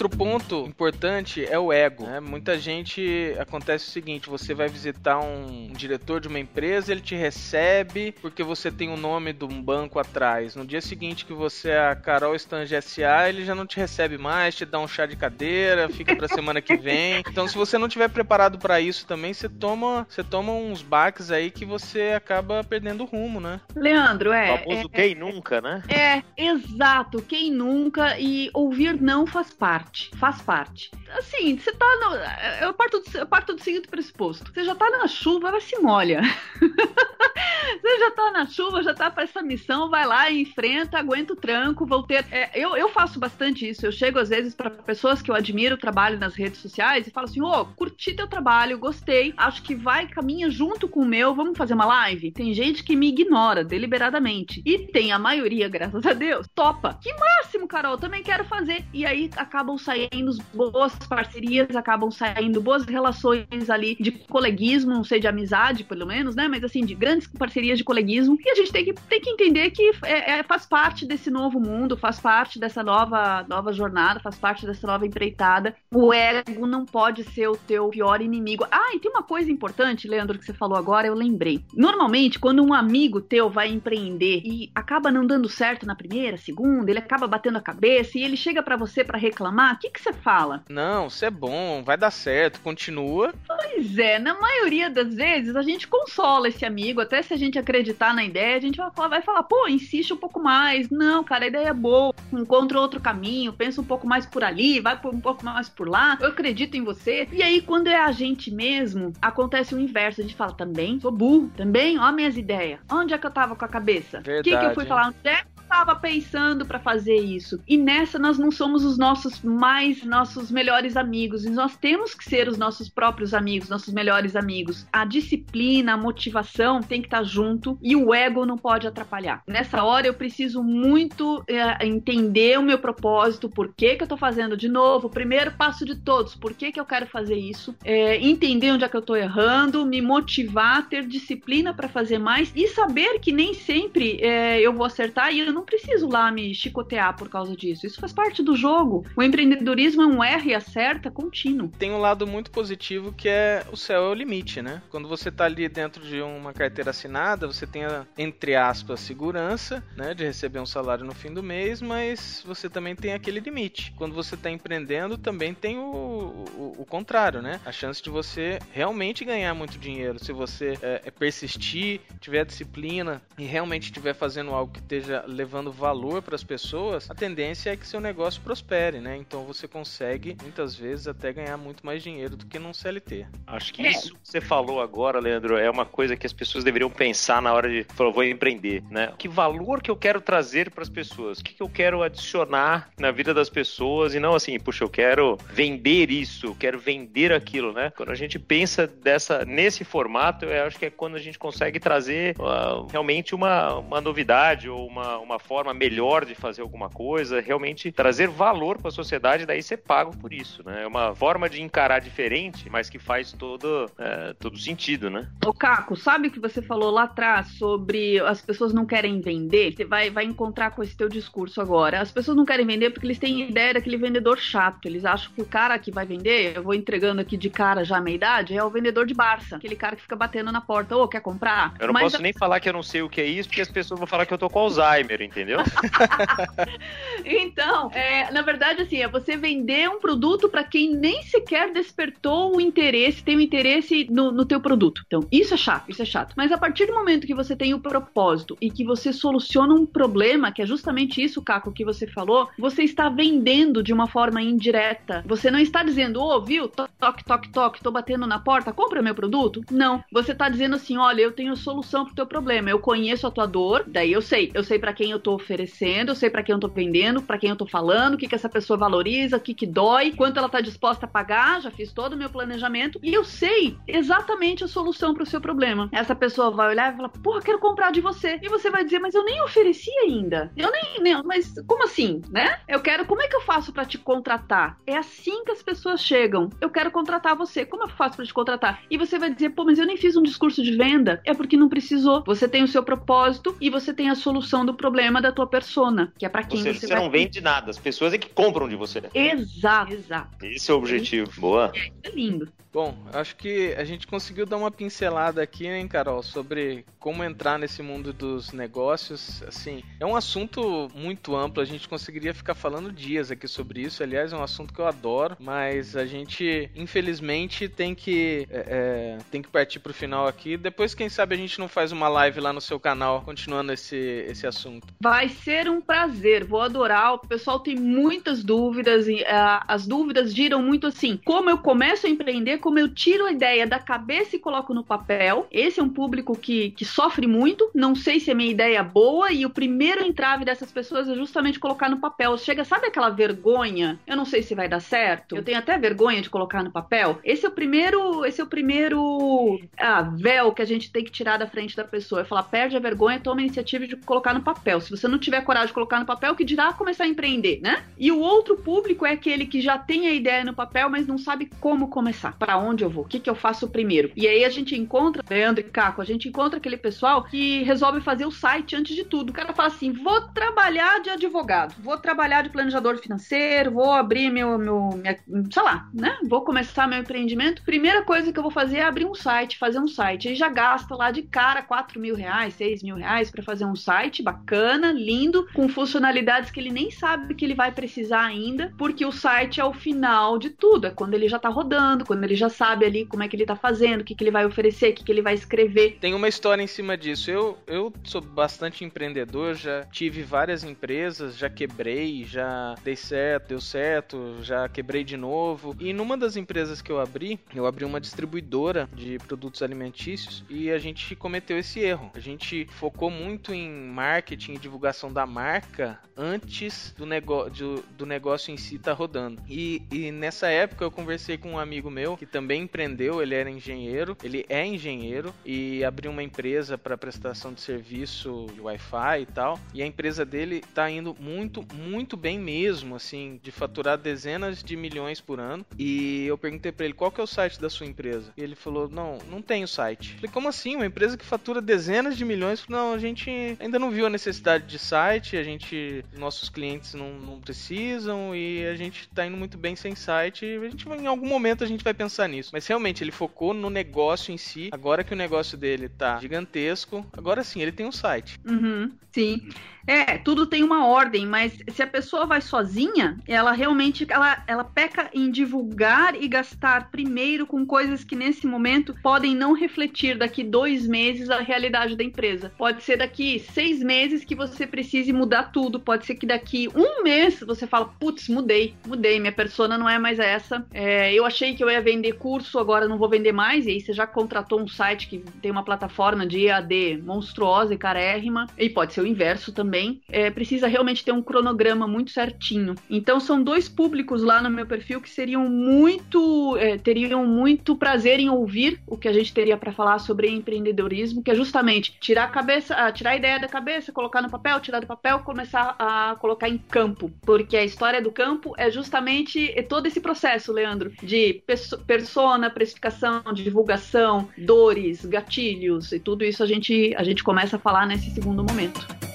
[0.00, 2.06] Outro ponto importante é o ego.
[2.06, 2.20] né?
[2.20, 7.14] Muita gente acontece o seguinte: você vai visitar um diretor de uma empresa, ele te
[7.14, 10.56] recebe porque você tem o nome de um banco atrás.
[10.56, 14.16] No dia seguinte que você é a Carol Stange SA, ele já não te recebe
[14.16, 17.20] mais, te dá um chá de cadeira, fica pra semana que vem.
[17.30, 21.30] Então, se você não tiver preparado para isso também, você toma, você toma uns baques
[21.30, 23.60] aí que você acaba perdendo o rumo, né?
[23.74, 24.58] Leandro, O é.
[24.58, 25.82] famoso é, quem nunca, né?
[25.88, 27.22] É, exato.
[27.22, 28.18] Quem nunca?
[28.18, 29.89] E ouvir não faz parte.
[29.90, 30.10] Parte.
[30.16, 30.90] Faz parte.
[31.18, 32.64] Assim, você tá no.
[32.64, 34.52] Eu parto, do, eu parto do seguinte pressuposto.
[34.52, 36.22] Você já tá na chuva, vai se molha.
[36.60, 41.36] você já tá na chuva, já tá pra essa missão, vai lá, enfrenta, aguenta o
[41.36, 42.24] tranco, vou ter.
[42.30, 43.84] É, eu, eu faço bastante isso.
[43.84, 47.10] Eu chego às vezes para pessoas que eu admiro o trabalho nas redes sociais e
[47.10, 51.06] falo assim: ô, oh, curti teu trabalho, gostei, acho que vai, caminha junto com o
[51.06, 52.32] meu, vamos fazer uma live?
[52.32, 54.62] Tem gente que me ignora deliberadamente.
[54.64, 56.98] E tem a maioria, graças a Deus, topa.
[57.02, 58.84] Que máximo, Carol, também quero fazer.
[58.92, 65.20] E aí acabam saindo boas parcerias, acabam saindo boas relações ali de coleguismo, não sei,
[65.20, 66.48] de amizade, pelo menos, né?
[66.48, 68.38] Mas assim, de grandes parcerias de coleguismo.
[68.44, 71.60] E a gente tem que, tem que entender que é, é, faz parte desse novo
[71.60, 75.74] mundo, faz parte dessa nova, nova jornada, faz parte dessa nova empreitada.
[75.92, 78.66] O ego não pode ser o teu pior inimigo.
[78.70, 81.64] Ah, e tem uma coisa importante, Leandro, que você falou agora, eu lembrei.
[81.74, 86.90] Normalmente, quando um amigo teu vai empreender e acaba não dando certo na primeira, segunda,
[86.90, 90.00] ele acaba batendo a cabeça e ele chega para você para reclamar, o que, que
[90.00, 90.62] você fala?
[90.68, 93.32] Não, isso é bom, vai dar certo, continua.
[93.46, 97.58] Pois é, na maioria das vezes a gente consola esse amigo, até se a gente
[97.58, 100.90] acreditar na ideia, a gente vai falar, vai falar pô, insiste um pouco mais.
[100.90, 104.80] Não, cara, a ideia é boa, encontra outro caminho, pensa um pouco mais por ali,
[104.80, 107.28] vai um pouco mais por lá, eu acredito em você.
[107.32, 111.10] E aí, quando é a gente mesmo, acontece o inverso, a gente fala, também sou
[111.10, 112.80] burro, também, ó minhas ideias.
[112.90, 114.18] Onde é que eu tava com a cabeça?
[114.18, 115.08] O que, que eu fui falar?
[115.08, 117.62] Onde é estava pensando para fazer isso.
[117.66, 121.44] E nessa nós não somos os nossos mais nossos melhores amigos.
[121.44, 124.86] E nós temos que ser os nossos próprios amigos, nossos melhores amigos.
[124.92, 129.42] A disciplina, a motivação tem que estar tá junto e o ego não pode atrapalhar.
[129.46, 134.16] Nessa hora eu preciso muito é, entender o meu propósito, por que, que eu tô
[134.16, 135.06] fazendo de novo.
[135.06, 137.76] O primeiro passo de todos, por que, que eu quero fazer isso?
[137.84, 142.52] É, entender onde é que eu tô errando, me motivar, ter disciplina para fazer mais
[142.56, 146.32] e saber que nem sempre é, eu vou acertar e eu não não preciso lá
[146.32, 147.86] me chicotear por causa disso.
[147.86, 149.04] Isso faz parte do jogo.
[149.14, 151.70] O empreendedorismo é um R e acerta contínuo.
[151.78, 154.82] Tem um lado muito positivo que é o céu é o limite, né?
[154.90, 159.84] Quando você tá ali dentro de uma carteira assinada, você tem a, entre aspas, segurança,
[159.96, 160.14] né?
[160.14, 163.92] De receber um salário no fim do mês, mas você também tem aquele limite.
[163.96, 167.60] Quando você tá empreendendo, também tem o, o, o contrário, né?
[167.66, 173.20] A chance de você realmente ganhar muito dinheiro se você é, é persistir, tiver disciplina
[173.36, 177.70] e realmente estiver fazendo algo que esteja levando levando valor para as pessoas, a tendência
[177.70, 179.16] é que seu negócio prospere, né?
[179.16, 183.26] Então você consegue muitas vezes até ganhar muito mais dinheiro do que num CLT.
[183.48, 183.90] Acho que é.
[183.90, 187.52] isso que você falou agora, Leandro, é uma coisa que as pessoas deveriam pensar na
[187.52, 189.12] hora de falar, vou empreender, né?
[189.18, 191.40] Que valor que eu quero trazer para as pessoas?
[191.40, 194.88] O que, que eu quero adicionar na vida das pessoas e não assim, puxa, eu
[194.88, 197.90] quero vender isso, eu quero vender aquilo, né?
[197.96, 201.80] Quando a gente pensa dessa nesse formato, eu acho que é quando a gente consegue
[201.80, 207.40] trazer uh, realmente uma, uma novidade ou uma, uma forma melhor de fazer alguma coisa,
[207.40, 210.82] realmente trazer valor para a sociedade, daí ser pago por isso, né?
[210.82, 215.28] É uma forma de encarar diferente, mas que faz todo, é, todo sentido, né?
[215.44, 219.74] Ô Caco, sabe o que você falou lá atrás sobre as pessoas não querem vender?
[219.74, 222.00] Você vai, vai encontrar com esse teu discurso agora.
[222.00, 224.86] As pessoas não querem vender porque eles têm ideia daquele vendedor chato.
[224.86, 227.96] Eles acham que o cara que vai vender, eu vou entregando aqui de cara já
[227.96, 229.56] a minha idade, é o vendedor de Barça.
[229.56, 231.74] Aquele cara que fica batendo na porta, ô, quer comprar?
[231.78, 233.60] Eu não mas posso nem falar que eu não sei o que é isso, porque
[233.60, 235.58] as pessoas vão falar que eu tô com Alzheimer, entendeu?
[237.24, 242.56] então, é, na verdade, assim, é você vender um produto para quem nem sequer despertou
[242.56, 245.02] o interesse, tem o interesse no, no teu produto.
[245.06, 246.34] Então, isso é chato, isso é chato.
[246.36, 249.86] Mas a partir do momento que você tem o propósito e que você soluciona um
[249.86, 254.42] problema, que é justamente isso, Caco, que você falou, você está vendendo de uma forma
[254.42, 255.22] indireta.
[255.26, 259.02] Você não está dizendo, ô, oh, viu, toque, toque, toque, tô batendo na porta, compra
[259.02, 259.62] meu produto?
[259.70, 260.02] Não.
[260.10, 263.46] Você está dizendo assim, olha, eu tenho solução pro teu problema, eu conheço a tua
[263.46, 266.54] dor, daí eu sei, eu sei para quem eu tô oferecendo, eu sei para quem
[266.54, 269.40] eu tô vendendo, para quem eu tô falando, o que, que essa pessoa valoriza, o
[269.40, 272.98] que, que dói, quanto ela tá disposta a pagar, já fiz todo o meu planejamento
[273.02, 275.88] e eu sei exatamente a solução para o seu problema.
[275.92, 278.38] Essa pessoa vai olhar e falar, porra, quero comprar de você.
[278.42, 280.52] E você vai dizer, mas eu nem ofereci ainda.
[280.56, 282.60] Eu nem, nem mas como assim, né?
[282.68, 284.78] Eu quero, como é que eu faço para te contratar?
[284.86, 286.50] É assim que as pessoas chegam.
[286.60, 287.64] Eu quero contratar você.
[287.64, 288.82] Como eu faço para te contratar?
[288.90, 291.20] E você vai dizer, pô, mas eu nem fiz um discurso de venda.
[291.24, 292.22] É porque não precisou.
[292.26, 296.12] Você tem o seu propósito e você tem a solução do problema da tua persona,
[296.18, 297.02] que é para quem Ou seja, você, você vai...
[297.02, 299.02] não vende nada, as pessoas é que compram de você.
[299.14, 300.44] Exato, exato.
[300.44, 301.30] Esse é o objetivo.
[301.40, 301.72] Boa.
[301.74, 302.52] É, é lindo.
[302.72, 307.58] Bom, acho que a gente conseguiu dar uma pincelada aqui, hein, Carol, sobre como entrar
[307.58, 309.42] nesse mundo dos negócios.
[309.42, 314.04] Assim, é um assunto muito amplo, a gente conseguiria ficar falando dias aqui sobre isso.
[314.04, 319.18] Aliás, é um assunto que eu adoro, mas a gente, infelizmente, tem que, é, é
[319.32, 320.56] tem que partir pro final aqui.
[320.56, 323.96] Depois, quem sabe, a gente não faz uma live lá no seu canal continuando esse,
[323.96, 324.89] esse assunto.
[325.00, 327.14] Vai ser um prazer, vou adorar.
[327.14, 332.06] O pessoal tem muitas dúvidas e uh, as dúvidas giram muito assim: como eu começo
[332.06, 335.46] a empreender, como eu tiro a ideia da cabeça e coloco no papel.
[335.50, 337.70] Esse é um público que, que sofre muito.
[337.74, 341.14] Não sei se a minha ideia é boa e o primeiro entrave dessas pessoas é
[341.14, 342.36] justamente colocar no papel.
[342.38, 343.98] Chega, sabe aquela vergonha?
[344.06, 345.36] Eu não sei se vai dar certo.
[345.36, 347.18] Eu tenho até vergonha de colocar no papel.
[347.24, 351.10] Esse é o primeiro, esse é o primeiro ah, véu que a gente tem que
[351.10, 352.22] tirar da frente da pessoa.
[352.22, 354.79] É falar, perde a vergonha, toma a iniciativa de colocar no papel.
[354.80, 357.84] Se você não tiver coragem de colocar no papel, que dirá começar a empreender, né?
[357.98, 361.18] E o outro público é aquele que já tem a ideia no papel, mas não
[361.18, 362.36] sabe como começar.
[362.38, 363.04] Para onde eu vou?
[363.04, 364.10] O que, que eu faço primeiro?
[364.16, 368.00] E aí a gente encontra, Leandro e Caco, a gente encontra aquele pessoal que resolve
[368.00, 369.30] fazer o site antes de tudo.
[369.30, 374.30] O cara fala assim: vou trabalhar de advogado, vou trabalhar de planejador financeiro, vou abrir
[374.30, 375.18] meu, meu minha,
[375.50, 376.16] sei lá, né?
[376.28, 377.62] Vou começar meu empreendimento.
[377.62, 380.28] Primeira coisa que eu vou fazer é abrir um site, fazer um site.
[380.28, 383.76] Aí já gasta lá de cara 4 mil reais, 6 mil reais para fazer um
[383.76, 389.04] site bacana, lindo, com funcionalidades que ele nem sabe que ele vai precisar ainda, porque
[389.04, 392.34] o site é o final de tudo, é quando ele já tá rodando, quando ele
[392.34, 394.90] já sabe ali como é que ele tá fazendo, o que, que ele vai oferecer,
[394.90, 395.98] o que, que ele vai escrever.
[396.00, 397.30] Tem uma história em cima disso.
[397.30, 403.60] Eu, eu sou bastante empreendedor, já tive várias empresas, já quebrei, já dei certo, deu
[403.60, 405.76] certo, já quebrei de novo.
[405.80, 410.70] E numa das empresas que eu abri, eu abri uma distribuidora de produtos alimentícios e
[410.70, 412.10] a gente cometeu esse erro.
[412.14, 418.56] A gente focou muito em marketing divulgação da marca antes do, negócio, do negócio em
[418.56, 419.42] si tá rodando.
[419.48, 423.50] E, e nessa época eu conversei com um amigo meu que também empreendeu, ele era
[423.50, 429.26] engenheiro, ele é engenheiro e abriu uma empresa para prestação de serviço de Wi-Fi e
[429.26, 429.58] tal.
[429.72, 434.76] E a empresa dele tá indo muito, muito bem mesmo, assim, de faturar dezenas de
[434.76, 435.64] milhões por ano.
[435.78, 438.32] E eu perguntei para ele qual que é o site da sua empresa.
[438.36, 440.10] E ele falou: "Não, não tem o site".
[440.10, 440.76] Eu falei: "Como assim?
[440.76, 444.49] Uma empresa que fatura dezenas de milhões?" Não, a gente ainda não viu a necessidade
[444.58, 449.56] de site, a gente nossos clientes não, não precisam e a gente tá indo muito
[449.58, 450.44] bem sem site.
[450.44, 452.50] A gente em algum momento a gente vai pensar nisso.
[452.52, 454.68] Mas realmente ele focou no negócio em si.
[454.72, 458.38] Agora que o negócio dele tá gigantesco, agora sim, ele tem um site.
[458.44, 459.48] Uhum, sim.
[459.86, 464.64] É, tudo tem uma ordem, mas se a pessoa vai sozinha, ela realmente ela, ela
[464.64, 470.44] peca em divulgar e gastar primeiro com coisas que nesse momento podem não refletir daqui
[470.44, 472.52] dois meses a realidade da empresa.
[472.56, 475.78] Pode ser daqui seis meses que você precise mudar tudo.
[475.78, 479.98] Pode ser que daqui um mês você fala, putz, mudei, mudei, minha persona não é
[479.98, 480.64] mais essa.
[480.72, 483.66] É, eu achei que eu ia vender curso, agora não vou vender mais.
[483.66, 487.78] E aí você já contratou um site que tem uma plataforma de EAD monstruosa e
[487.78, 488.46] carérrima.
[488.58, 492.74] E pode ser o inverso também é, precisa realmente ter um cronograma muito certinho.
[492.88, 498.20] Então são dois públicos lá no meu perfil que seriam muito, é, teriam muito prazer
[498.20, 502.24] em ouvir o que a gente teria para falar sobre empreendedorismo, que é justamente tirar
[502.24, 505.74] a cabeça, ah, tirar a ideia da cabeça, colocar no papel, tirar do papel, começar
[505.78, 510.92] a colocar em campo, porque a história do campo é justamente todo esse processo, Leandro,
[511.02, 511.42] de
[511.86, 517.86] persona, precificação, divulgação, dores, gatilhos e tudo isso a gente a gente começa a falar
[517.86, 519.09] nesse segundo momento.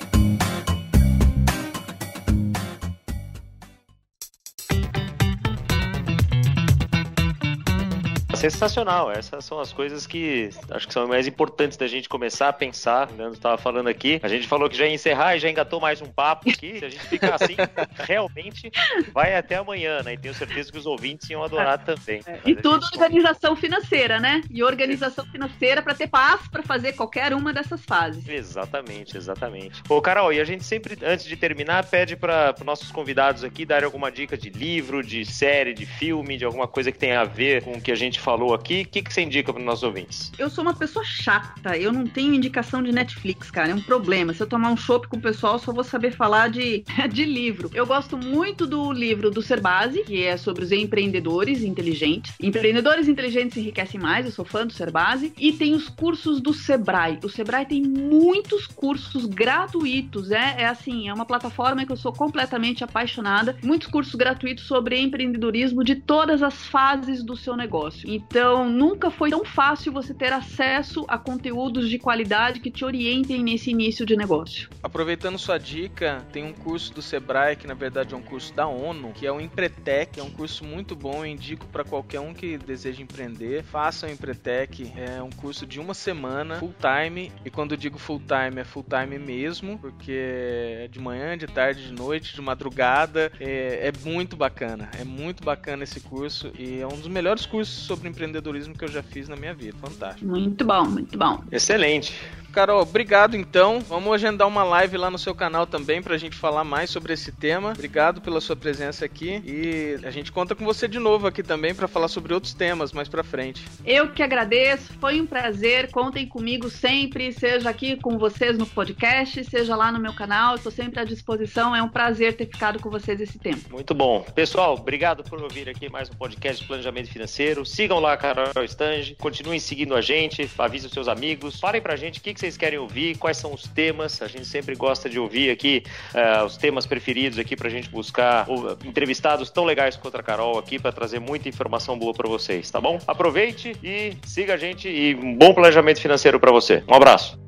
[8.49, 9.11] Sensacional.
[9.11, 13.09] Essas são as coisas que acho que são mais importantes da gente começar a pensar.
[13.11, 14.19] O Leandro estava falando aqui.
[14.23, 16.79] A gente falou que já ia encerrar e já engatou mais um papo aqui.
[16.79, 17.55] Se a gente ficar assim,
[17.95, 18.71] realmente
[19.13, 20.13] vai até amanhã, né?
[20.13, 22.21] E tenho certeza que os ouvintes iam adorar também.
[22.25, 22.39] É.
[22.45, 24.41] E tudo organização financeira, né?
[24.49, 28.27] E organização financeira para ter paz para fazer qualquer uma dessas fases.
[28.27, 29.81] Exatamente, exatamente.
[29.89, 33.65] Ô, Carol, e a gente sempre, antes de terminar, pede para os nossos convidados aqui
[33.65, 37.25] darem alguma dica de livro, de série, de filme, de alguma coisa que tenha a
[37.25, 39.61] ver com o que a gente falou falou aqui, o que, que você indica para
[39.61, 40.29] os nossos ouvintes?
[40.37, 44.33] Eu sou uma pessoa chata, eu não tenho indicação de Netflix, cara, é um problema.
[44.33, 47.71] Se eu tomar um chopp com o pessoal, só vou saber falar de, de livro.
[47.73, 52.33] Eu gosto muito do livro do Serbase, que é sobre os empreendedores inteligentes.
[52.41, 55.31] Empreendedores inteligentes enriquecem mais, eu sou fã do Serbase.
[55.39, 57.19] E tem os cursos do Sebrae.
[57.23, 62.11] O Sebrae tem muitos cursos gratuitos, é, é assim, é uma plataforma que eu sou
[62.11, 63.55] completamente apaixonada.
[63.63, 68.24] Muitos cursos gratuitos sobre empreendedorismo de todas as fases do seu negócio.
[68.27, 73.43] Então, nunca foi tão fácil você ter acesso a conteúdos de qualidade que te orientem
[73.43, 74.69] nesse início de negócio.
[74.83, 78.67] Aproveitando sua dica, tem um curso do Sebrae, que na verdade é um curso da
[78.67, 82.33] ONU, que é o Empretec, é um curso muito bom, eu indico para qualquer um
[82.33, 83.63] que deseja empreender.
[83.63, 88.19] Faça o Empretec, é um curso de uma semana, full time, e quando digo full
[88.21, 93.31] time, é full time mesmo, porque é de manhã, de tarde, de noite, de madrugada,
[93.39, 96.51] é, é muito bacana, é muito bacana esse curso.
[96.57, 99.77] E é um dos melhores cursos sobre empreendedorismo que eu já fiz na minha vida.
[99.77, 100.25] Fantástico.
[100.25, 101.43] Muito bom, muito bom.
[101.51, 102.15] Excelente.
[102.55, 103.81] Carol, obrigado então.
[103.81, 107.29] Vamos agendar uma live lá no seu canal também pra gente falar mais sobre esse
[107.29, 107.71] tema.
[107.71, 111.75] Obrigado pela sua presença aqui e a gente conta com você de novo aqui também
[111.75, 113.67] para falar sobre outros temas mais pra frente.
[113.85, 115.91] Eu que agradeço, foi um prazer.
[115.91, 120.55] Contem comigo sempre, seja aqui com vocês no podcast, seja lá no meu canal.
[120.55, 121.75] Estou sempre à disposição.
[121.75, 123.69] É um prazer ter ficado com vocês esse tempo.
[123.69, 124.21] Muito bom.
[124.33, 127.65] Pessoal, obrigado por ouvir aqui mais um podcast de planejamento financeiro.
[127.65, 131.59] Sigam lá a Carol Stange, continuem seguindo a gente, avisem os seus amigos.
[131.59, 134.21] Falem pra gente o que, vocês querem ouvir, quais são os temas.
[134.21, 135.83] A gente sempre gosta de ouvir aqui
[136.13, 140.59] uh, os temas preferidos aqui pra gente buscar uh, entrevistados tão legais quanto a Carol
[140.59, 142.99] aqui para trazer muita informação boa para vocês, tá bom?
[143.07, 146.83] Aproveite e siga a gente e um bom planejamento financeiro para você.
[146.87, 147.39] Um abraço.